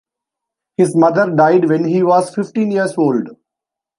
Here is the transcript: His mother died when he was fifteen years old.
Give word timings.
His 0.77 0.95
mother 0.95 1.29
died 1.29 1.65
when 1.69 1.83
he 1.85 2.01
was 2.01 2.33
fifteen 2.33 2.71
years 2.71 2.95
old. 2.97 3.29